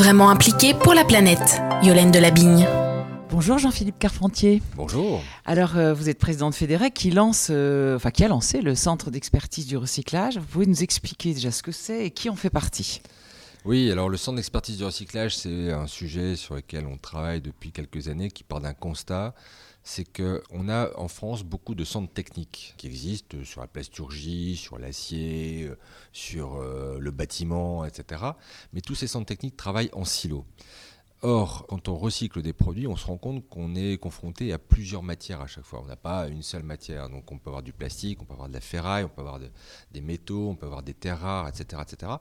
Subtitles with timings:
[0.00, 1.60] vraiment impliqués pour la planète.
[1.82, 2.66] Yolaine Delabigne.
[3.28, 4.62] Bonjour Jean-Philippe Carpentier.
[4.74, 5.22] Bonjour.
[5.44, 8.74] Alors euh, vous êtes président de Fédérec qui lance, euh, enfin qui a lancé le
[8.74, 10.38] centre d'expertise du recyclage.
[10.38, 13.02] Vous pouvez nous expliquer déjà ce que c'est et qui en fait partie?
[13.66, 17.70] Oui, alors le centre d'expertise du recyclage, c'est un sujet sur lequel on travaille depuis
[17.70, 19.34] quelques années qui part d'un constat
[19.82, 24.78] c'est qu'on a en France beaucoup de centres techniques qui existent sur la plasturgie, sur
[24.78, 25.78] l'acier, euh,
[26.12, 28.22] sur le bâtiment, etc.
[28.72, 30.44] Mais tous ces centres techniques travaillent en silo.
[31.22, 35.02] Or, quand on recycle des produits, on se rend compte qu'on est confronté à plusieurs
[35.02, 35.82] matières à chaque fois.
[35.82, 37.10] On n'a pas une seule matière.
[37.10, 39.38] Donc, on peut avoir du plastique, on peut avoir de la ferraille, on peut avoir
[39.38, 42.12] des métaux, on peut avoir des terres rares, etc., etc.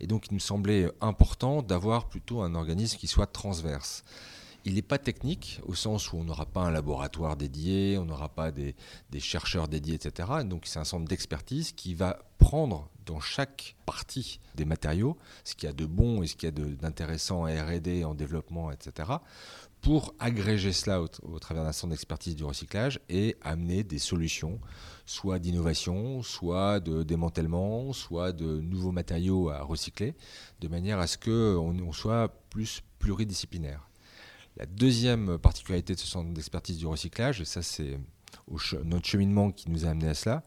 [0.00, 4.04] Et donc, il nous semblait important d'avoir plutôt un organisme qui soit transverse.
[4.64, 8.28] Il n'est pas technique au sens où on n'aura pas un laboratoire dédié, on n'aura
[8.28, 8.74] pas des,
[9.18, 10.28] chercheurs dédiés, etc.
[10.44, 15.68] Donc c'est un centre d'expertise qui va prendre dans chaque partie des matériaux ce qu'il
[15.68, 19.10] y a de bon et ce qu'il y a d'intéressant en RD, en développement, etc.
[19.80, 24.60] pour agréger cela au, travers d'un centre d'expertise du recyclage et amener des solutions,
[25.06, 30.14] soit d'innovation, soit de démantèlement, soit de nouveaux matériaux à recycler,
[30.60, 33.88] de manière à ce qu'on on soit plus pluridisciplinaire.
[34.56, 37.98] La deuxième particularité de ce centre d'expertise du recyclage, et ça c'est
[38.84, 40.42] notre cheminement qui nous a amené à cela,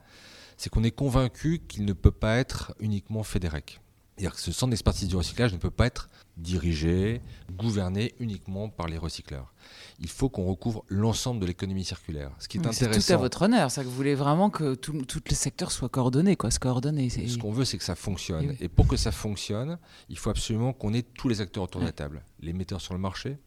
[0.58, 3.82] c'est qu'on est convaincu qu'il ne peut pas être uniquement fédérec.
[4.16, 8.88] C'est-à-dire que ce centre d'expertise du recyclage ne peut pas être dirigé, gouverné uniquement par
[8.88, 9.54] les recycleurs.
[10.00, 12.32] Il faut qu'on recouvre l'ensemble de l'économie circulaire.
[12.40, 13.02] Ce qui est intéressant.
[13.02, 13.72] C'est tout à votre honneur.
[13.72, 17.10] Ça que vous voulez vraiment que tous les secteurs soient coordonnés, quoi, se coordonner.
[17.10, 18.56] Ce qu'on veut, c'est que ça fonctionne.
[18.62, 21.86] Et, pour que ça fonctionne, il faut absolument qu'on ait tous les acteurs autour de
[21.86, 22.24] la table.
[22.40, 23.38] Les metteurs sur le marché,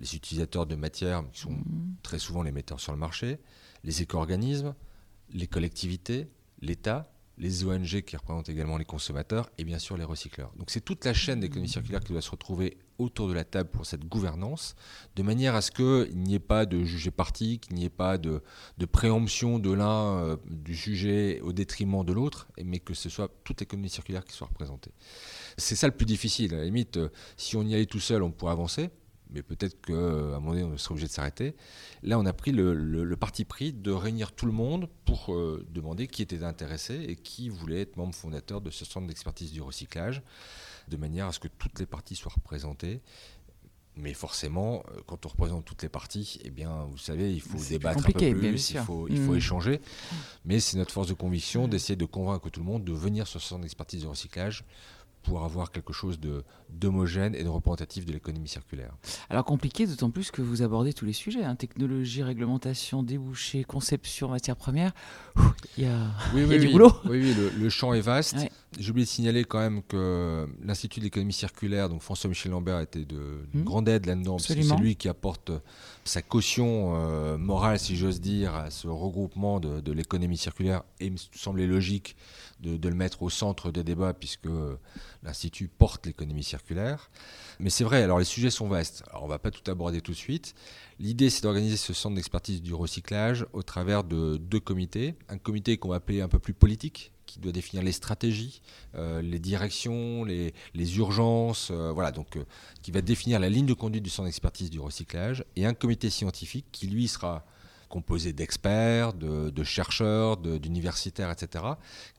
[0.00, 1.96] les utilisateurs de matières, qui sont mhm.
[2.02, 3.38] très souvent les metteurs sur le marché,
[3.84, 4.74] les éco-organismes,
[5.32, 6.28] les collectivités,
[6.60, 10.52] l'État, les ONG qui représentent également les consommateurs et bien sûr les recycleurs.
[10.56, 13.68] Donc c'est toute la chaîne d'économie circulaire qui doit se retrouver autour de la table
[13.68, 14.74] pour cette gouvernance,
[15.16, 18.16] de manière à ce qu'il n'y ait pas de jugé parti, qu'il n'y ait pas
[18.16, 18.40] de,
[18.90, 23.60] préemption de l'un euh, du sujet au détriment de l'autre, mais que ce soit toute
[23.60, 24.92] l'économie circulaire qui soit représentée.
[25.58, 26.54] C'est ça le plus difficile.
[26.54, 28.88] À la limite, euh, si on y allait tout seul, on pourrait avancer
[29.30, 31.56] mais peut-être qu'à un moment donné, on serait obligé de s'arrêter.
[32.02, 36.06] Là, on a pris le, parti pris de réunir tout le monde pour euh, demander
[36.06, 40.22] qui était intéressé et qui voulait être membre fondateur de ce centre d'expertise du recyclage,
[40.88, 43.00] de manière à ce que toutes les parties soient représentées.
[43.98, 47.58] Mais forcément, euh, quand on représente toutes les parties, eh bien, vous savez, il faut
[47.58, 49.36] débattre un peu plus, il faut, il faut mmh.
[49.36, 49.80] échanger.
[50.44, 53.40] Mais c'est notre force de conviction d'essayer de convaincre tout le monde de venir sur
[53.40, 54.64] ce centre d'expertise du recyclage
[55.26, 56.18] pour avoir quelque chose
[56.70, 58.92] d'homogène et de représentatif de l'économie circulaire.
[59.28, 64.28] Alors compliqué, d'autant plus que vous abordez tous les sujets, hein, technologie, réglementation, débouchés, conception,
[64.28, 64.92] matières premières.
[65.76, 66.92] Il y a, du boulot.
[67.06, 68.36] Oui, oui le, champ est vaste.
[68.78, 73.04] J'ai oublié de signaler quand même que l'Institut de l'économie circulaire, donc François-Michel Lambert, était
[73.04, 73.64] de, mmh.
[73.64, 75.50] grande aide là-dedans, parce que c'est lui qui apporte
[76.04, 81.12] sa caution euh, morale, si j'ose dire, à ce regroupement de, l'économie circulaire, et il
[81.12, 82.16] me semblait logique
[82.60, 84.48] de, de, le mettre au centre des débats, puisque
[85.26, 87.10] l'Institut porte l'économie circulaire.
[87.60, 89.02] Mais c'est vrai, alors les sujets sont vastes.
[89.14, 90.54] On ne va pas tout aborder tout de suite.
[90.98, 95.14] L'idée, c'est d'organiser ce centre d'expertise du recyclage au travers de deux comités.
[95.28, 98.62] Un comité qu'on va appeler un peu plus politique, qui doit définir les stratégies,
[98.94, 100.54] euh, les directions, les,
[100.96, 102.44] urgences, euh, voilà, donc euh,
[102.82, 106.08] qui va définir la ligne de conduite du centre d'expertise du recyclage, et un comité
[106.08, 107.44] scientifique qui lui sera
[107.88, 111.64] composé d'experts, de, chercheurs, d'universitaires, etc.,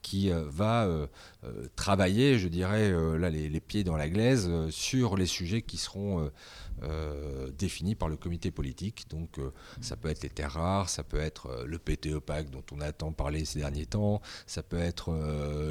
[0.02, 1.08] qui euh, va euh,
[1.44, 6.30] euh, travailler, je dirais, là, les, pieds dans la glaise sur les sujets qui seront
[7.58, 9.08] définis par le comité politique.
[9.10, 9.40] Donc,
[9.82, 12.92] ça peut être les terres rares, ça peut être le PTE PAC dont on a
[12.92, 15.12] tant parlé ces derniers temps, ça peut être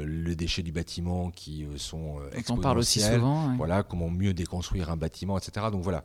[0.03, 2.59] le déchet du bâtiment qui sont exponentiels.
[2.59, 3.55] On parle aussi souvent.
[3.55, 5.67] Voilà, comment mieux déconstruire un bâtiment, etc.
[5.71, 6.03] Donc voilà.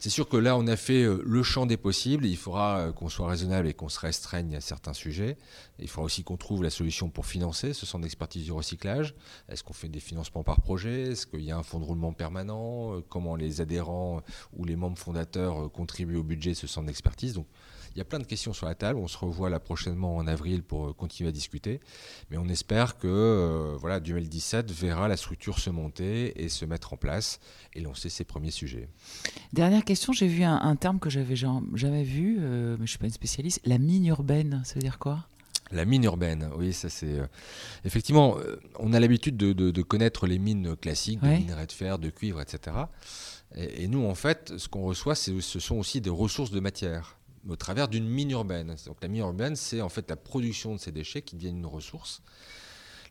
[0.00, 2.24] C'est sûr que là, on a fait euh, le champ des possibles.
[2.24, 5.36] Il faudra euh, qu'on soit raisonnable et qu'on se restreigne à certains sujets.
[5.80, 9.16] Il faudra aussi qu'on trouve la solution pour financer ce centre d'expertise du recyclage.
[9.48, 11.10] Est-ce qu'on fait des financements par projet?
[11.10, 12.94] Est-ce qu'il y a un fonds de roulement permanent?
[12.94, 14.22] Euh, Comment les adhérents
[14.56, 17.34] ou les membres fondateurs contribuent au budget de ce centre d'expertise?
[17.34, 17.46] Donc,
[17.94, 19.00] il y a plein de questions sur la table.
[19.00, 21.80] On se revoit là prochainement en avril pour continuer à discuter.
[22.30, 26.96] Mais on espère que voilà, 2017 verra la structure se monter et se mettre en
[26.96, 27.40] place
[27.74, 28.88] et lancer ses premiers sujets.
[29.88, 33.06] Question, j'ai vu un, terme que j'avais jamais vu, euh, mais je ne suis pas
[33.06, 33.60] une spécialiste.
[33.64, 35.26] La mine urbaine, ça veut dire quoi?
[35.70, 37.18] La mine urbaine, oui, ça c'est.
[37.18, 37.26] Euh,
[37.86, 42.10] effectivement, euh, on a l'habitude de, connaître les mines classiques, de minerais de fer, de
[42.10, 42.76] cuivre, etc.
[43.54, 47.16] Et, nous, en fait, ce qu'on reçoit, ce sont aussi des ressources de matière
[47.48, 48.76] au travers d'une mine urbaine.
[48.86, 51.66] Donc la mine urbaine, c'est en fait la production de ces déchets qui deviennent une
[51.66, 52.20] ressource.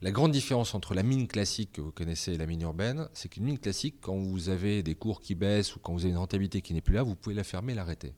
[0.02, 3.30] La grande différence entre la mine classique que vous connaissez et la mine urbaine, c'est
[3.30, 6.18] qu'une mine classique, quand vous avez des cours qui baissent ou quand vous avez une
[6.18, 8.14] rentabilité qui n'est plus là, vous pouvez la fermer, l'arrêter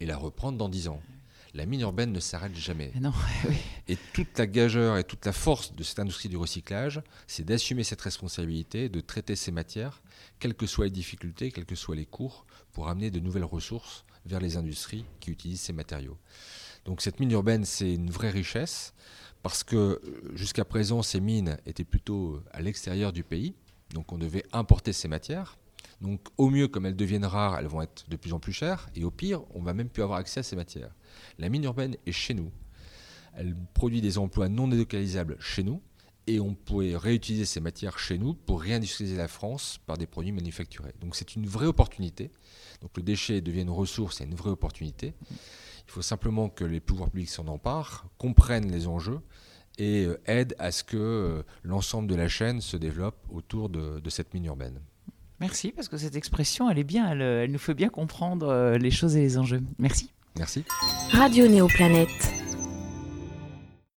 [0.00, 1.02] et la reprendre dans 10 ans.
[1.52, 2.92] La mine urbaine ne s'arrête jamais.
[2.98, 3.12] Non,
[3.88, 7.84] Et toute la gageure et toute la force de cette industrie du recyclage, c'est d'assumer
[7.84, 10.02] cette responsabilité, de traiter ces matières,
[10.38, 14.04] quelles que soient les difficultés, quels que soient les cours, pour amener de nouvelles ressources
[14.24, 16.18] vers les industries qui utilisent ces matériaux.
[16.84, 18.94] Donc cette mine urbaine, c'est une vraie richesse,
[19.42, 20.00] parce que euh,
[20.34, 23.54] jusqu'à présent, ces mines étaient plutôt à l'extérieur du pays,
[23.94, 25.56] donc on devait importer ces matières.
[26.00, 28.88] Donc au mieux, comme elles deviennent rares, elles vont être de plus en plus chères,
[28.94, 30.94] et au pire, on va même plus avoir accès à ces matières.
[31.38, 32.50] La mine urbaine est chez nous.
[33.34, 35.80] Elle produit des emplois non délocalisables chez nous,
[36.28, 40.32] et on pourrait réutiliser ces matières chez nous pour réindustrialiser la France par des produits
[40.32, 40.92] manufacturés.
[41.00, 42.30] Donc c'est une vraie opportunité.
[42.82, 45.14] Donc le déchet devient une ressource et une vraie opportunité.
[45.88, 49.20] Il faut simplement que les pouvoirs publics s'en emparent, comprennent les enjeux
[49.78, 54.00] et euh, aident à ce que euh, l'ensemble de la chaîne se développe autour de,
[54.10, 54.80] cette mine urbaine.
[55.40, 58.90] Merci, parce que cette expression, elle est bien, elle, nous fait bien comprendre euh, les
[58.90, 59.62] choses et les enjeux.
[59.78, 60.12] Merci.
[60.36, 60.64] Merci.
[61.12, 62.47] Radio Néoplanète.